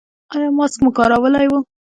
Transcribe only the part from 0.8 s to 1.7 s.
مو کارولی و؟